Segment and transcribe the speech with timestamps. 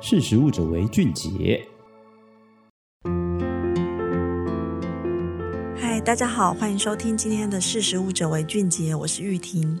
[0.00, 1.60] 识食物者为俊杰。
[5.76, 9.78] 嗨，大家好，欢迎收听今天的识食物者为俊杰，我是玉婷。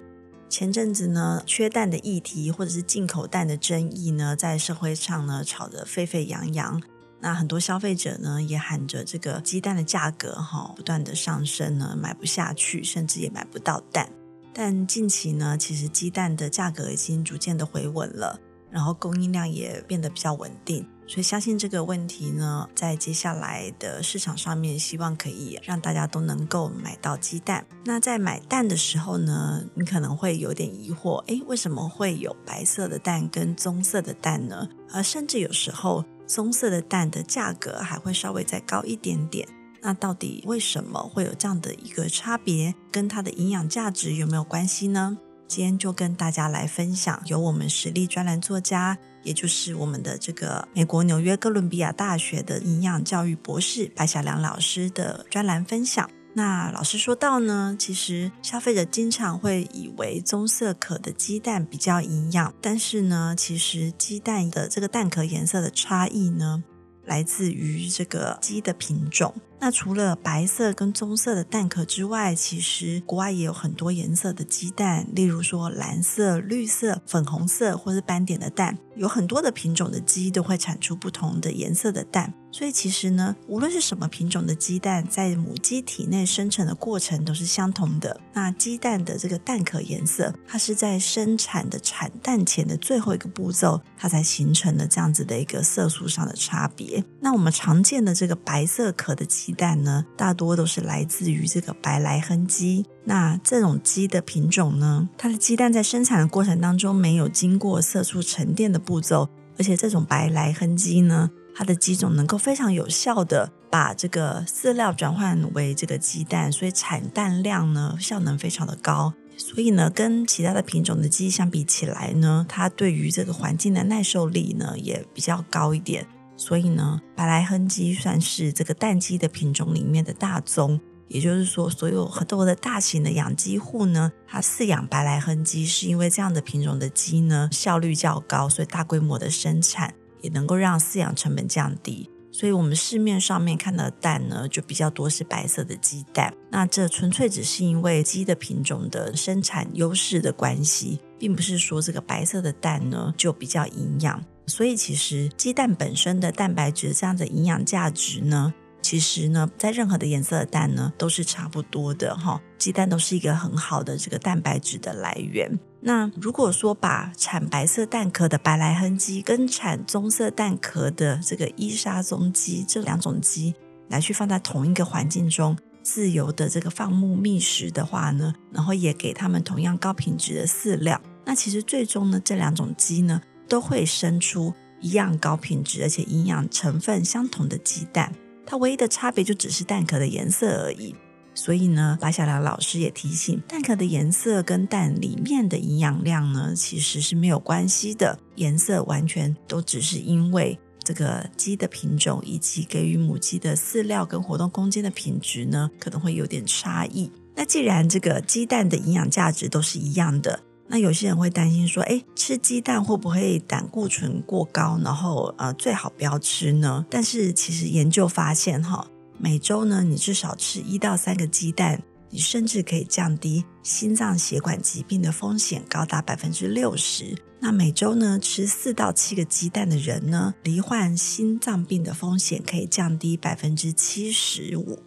[0.48, 6.82] 前阵子呢，缺蛋的议题或者是进口蛋的争议呢，在社会上呢吵得沸沸扬扬。
[7.20, 14.10] 那很多消费者呢也喊着这个鸡蛋的价格哈不断的上升呢，买不下去，甚至也买不到蛋。
[14.52, 18.40] 但近期呢，其实鸡蛋的价格已经逐渐的回稳了。
[18.70, 27.66] 然后供应量也变得比较稳定，所以相信这个问题呢，在接下来的市场上面，希望可以让大家都能够买到鸡蛋。
[27.84, 34.68] 那在买蛋的时候呢，你可能会有点疑惑，诶，为什么会有白色的蛋跟棕色的蛋呢？
[34.92, 39.48] 而甚至有时候棕色的蛋的价格还会稍微再高一点点。
[39.80, 42.74] 那到底为什么会有这样的一个差别？
[42.90, 45.16] 跟它的营养价值有没有关系呢？
[45.48, 56.08] 今天就跟大家来分享，由我们实力专栏作家，也就是我们的这个美国纽约哥伦比亚大学的营养教育博士白小良老师的专栏分享。
[56.34, 66.62] 那老师说到呢，其实消费者经常会以为棕色壳的鸡蛋比较营养，但是呢，其实鸡蛋的这个蛋壳颜色的差异呢，
[67.06, 69.34] 来自于这个鸡的品种。
[69.60, 82.32] 那除了白色跟棕色的蛋壳之外，其实国外也有很多颜色的鸡蛋，例如说蓝色、绿色、粉红色或是斑点的蛋，有很多的品种的鸡都会产出不同的颜色的蛋。
[82.50, 88.18] 所以其实呢，无论是什么品种的鸡蛋，在母鸡体内生成的过程都是相同的。
[88.32, 97.04] 那鸡蛋的这个蛋壳颜色，它是在生产的产蛋前的最后一个步骤，它才形成了这样子的一个色素上的差别。
[97.20, 102.84] 那我们常见的这个白色壳的鸡鸡蛋呢，大多都是来自于这个白莱亨鸡。
[103.04, 111.30] 那这种鸡的品种呢，它的鸡蛋在生产的过程当中没有经过色素沉淀的步骤，而且这种白莱亨鸡呢。
[111.54, 119.14] 它的鸡种能够非常有效的把这个饲料转换为这个鸡蛋，所以产蛋量呢，效能非常的高。
[119.38, 126.06] 所以呢，跟其他的品种的鸡相比起来呢，它对于这个环境的耐受力呢也比较高一点。
[126.38, 130.80] 所以呢，白莱亨鸡算是这个蛋鸡的品种里面的大宗。
[131.08, 139.92] 也就是说，所有很多的大型的养鸡户呢，它饲养白莱亨鸡是因为这样的品种的鸡呢效率较高，所以大规模的生产。
[140.20, 146.34] 也能够让饲养成本降低，所以我们市面上面看到的蛋呢，就比较多是白色的鸡蛋。
[146.50, 154.20] 那这纯粹只是因为鸡的品种的生产优势的关系，并不是说这个白色的蛋呢就比较营养。
[154.48, 162.40] 所以其实鸡蛋本身的蛋白质这样的营养价值呢，其实呢在任何的颜色的蛋呢都是差不多的哈。
[162.56, 165.58] 鸡蛋都是一个很好的这个蛋白质的来源。
[165.80, 173.54] 那如果说把产白色蛋壳的白莱亨鸡跟产棕色蛋壳的这个伊莎棕鸡这两种鸡
[173.88, 188.12] 来去放在同一个环境中自由的这个放牧觅食的话呢，然后也给他们同样高品质的饲料，那其实最终呢这两种鸡呢都会生出一样高品质而且营养成分相同的鸡蛋，
[188.46, 190.94] 它唯一的差别就只是蛋壳的颜色而已。
[191.34, 198.18] 所以呢，白小良老师也提醒，蛋壳的颜色跟蛋里面的营养量呢，其实是没有关系的。
[198.34, 207.08] 颜色完全都只是因为这个鸡的品种以及给予母鸡的饲料跟活动空间的品质呢，可能会有点差异。
[207.36, 214.78] 那既然这个鸡蛋的营养价值都是一样的，那有些人会担心说，诶，吃鸡蛋会不会胆固醇过高？
[214.84, 216.84] 然后呃，最好不要吃呢？
[216.90, 218.86] 但是其实研究发现哈。
[219.20, 227.16] 每周呢，你至少吃一到三个鸡蛋，你甚至可以降低心脏血管疾病的风险高达百分之六十。
[227.40, 234.78] 那每周呢，吃四到七个鸡蛋的人呢，罹患心脏病的风险可以降低百分之七十五。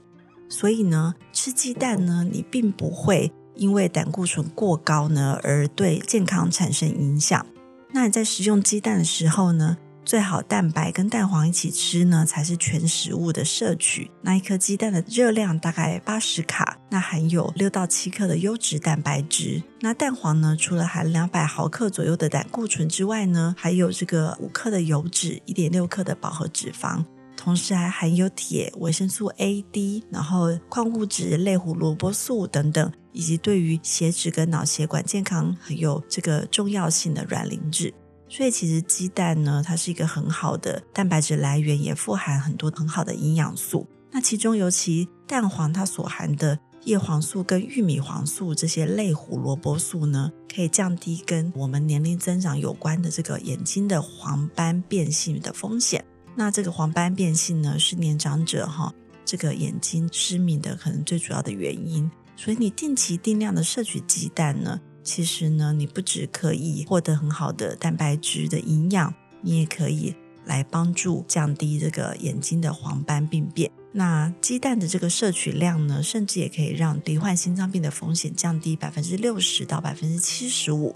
[0.48, 3.30] 所以呢，吃鸡蛋呢，你并不会
[3.62, 7.46] 因为胆固醇过高呢，而对健康产生影响。
[7.92, 14.10] 那你在食用鸡蛋的时候呢，最好蛋白跟蛋黄一起吃呢，才是全食物的摄取。
[14.24, 19.62] 那一颗鸡蛋的热量大概八十卡，那含有六到七克的优质蛋白质。
[19.82, 27.06] 那蛋黄呢，除了含两百毫克左右的胆固醇之外呢，还有这个五克的油脂，一点六克的饱和脂肪，
[27.44, 37.92] 同时还含有铁、维生素 A、D，然后矿物质类胡萝卜素等等，以及对于血脂跟脑血管健康很有这个重要性的卵磷脂。
[38.30, 43.88] 所以其实鸡蛋呢，它是一个很好的蛋白质来源，也富含很多很好的营养素。
[44.12, 56.06] 那其中尤其蛋黄它所含的叶黄素跟玉米黄素这些类胡萝卜素呢，可以降低跟我们年龄增长有关的这个眼睛的黄斑变性的风险。
[56.36, 58.94] 那这个黄斑变性呢，是年长者哈
[59.26, 62.10] 这个眼睛失明的可能最主要的原因。
[62.36, 73.70] 所以你定期定量的摄取鸡蛋呢，其实呢，你不只可以获得很好的蛋白质的营养，你也可以来帮助降低这个眼睛的黄斑病变。
[73.92, 80.96] 那鸡蛋的这个摄取量呢，甚至也可以让罹患心脏病的风险降低百分之六十到百分之七十五。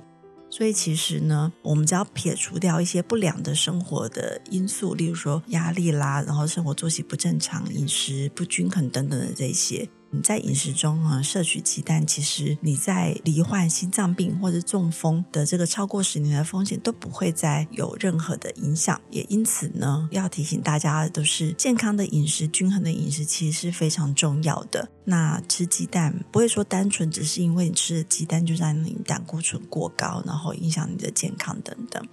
[0.50, 9.90] 所以其实呢，我们只要撇除掉一些不良的生活的因素，例如说压力啦，然后生活作息不正常、饮食不均衡等等的这些。
[10.22, 19.00] 在饮食中啊摄取鸡蛋，其实你在罹患心脏病或者中风的这个超过十年的风险都不会再有任何的影响。
[19.10, 24.90] 也因此呢，要提醒大家的都是健康的饮食、均衡的饮食，其实是非常重要的。
[25.06, 32.04] 那吃鸡蛋不会说单纯只是因为你吃的鸡蛋就让你胆固醇过高，然后影响你的健康等等。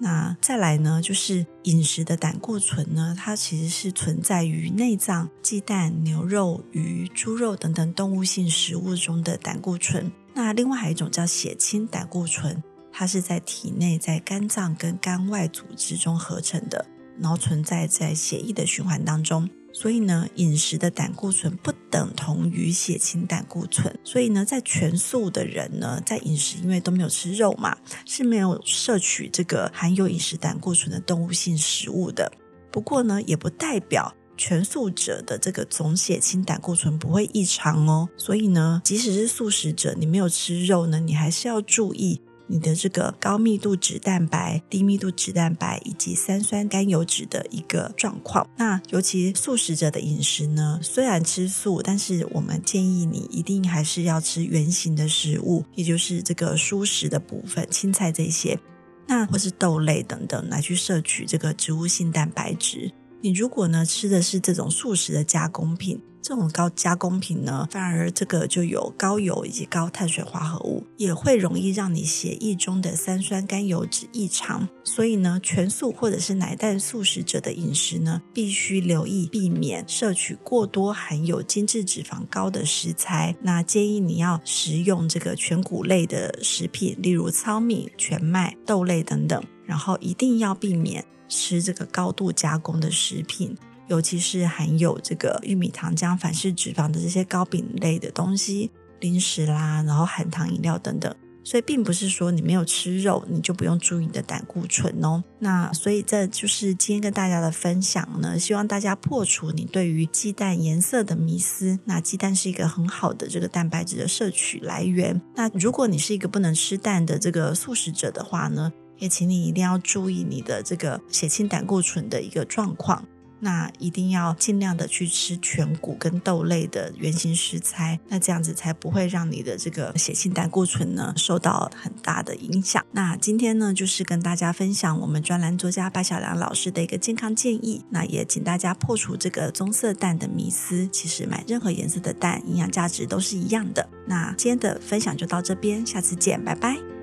[0.00, 10.10] 那再来呢，就是饮食的胆固醇呢，它其实是存在于内脏、鸡蛋、牛肉、鱼、猪肉等等动物性食物中的胆固醇。
[10.34, 12.62] 那另外还有一种叫血清胆固醇，
[12.92, 16.86] 它是在体内在肝脏跟肝外组织中合成的，
[17.18, 19.50] 然后存在在血液的循环当中。
[19.72, 23.96] 所以呢，饮食的胆固醇不等同于血清胆固醇。
[24.02, 32.32] 所以呢，在全素的人呢，在饮食因为都没有吃肉嘛，是没有摄取这个含有饮食胆固醇的动物性食物的。
[32.72, 38.08] 不过呢，也不代表全素者的这个总血清胆固醇不会异常哦。
[38.16, 42.20] 所以呢，即使是素食者，你没有吃肉呢，你还是要注意。
[42.48, 48.48] 你的这个高密度脂蛋白、低密度脂蛋白以及三酸甘油脂的一个状况。
[48.56, 58.58] 那尤其素食者的饮食呢，虽然吃素，但是我们建议你一定还是要吃原型的食物，也就是这个蔬食的部分，青菜这些，
[59.06, 62.90] 那或是豆类等等，来去摄取这个植物性蛋白质。
[63.20, 74.68] 你如果呢吃的是这种素食的加工品，这种高加工品呢，反而这个就有高油以及高碳水化合物，也会容易让你血液中的三酸甘油脂异常。
[74.84, 83.34] 所以呢，全素或者是奶蛋素食者的饮食呢，必须留意避免摄取过多含有精致脂肪高的食材。
[83.42, 91.04] 那建议你要食用这个全谷类的食品，例如糙米、全麦、豆类等等，然后一定要避免。
[91.28, 98.70] 吃这个高度加工的食品，尤其是含有这个玉米糖浆、反式脂肪的这些糕饼类的东西、
[99.00, 101.14] 零食啦，然后含糖饮料等等。
[101.44, 105.24] 所以，并不是说你没有吃肉，你就不用注意你的胆固醇哦。
[105.38, 111.78] 那所以，这就是今天跟大家的分享呢，希望大家破除你对于鸡蛋颜色的迷思。
[111.86, 115.18] 那鸡蛋是一个很好的这个蛋白质的摄取来源。
[115.36, 123.04] 那如果你是一个不能吃蛋的这个素食者的话呢，也请你一定要注意你的这个血清胆固醇的一个状况，
[123.40, 132.84] 那一定要尽量的去吃全谷跟豆类的原型食材，那这样子才不会让你的这个血清胆固醇呢受到很大的影响。
[132.90, 143.88] 那今天呢，就是跟大家分享我们专栏作家白小良老师的一个健康建议，那也请大家破除这个棕色蛋的迷思，其实买任何颜色的蛋，营养价值都是一样的。
[144.06, 146.97] 那今天的分享就到这边，下次见，拜拜。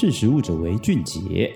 [0.00, 1.54] 识时务者为俊杰。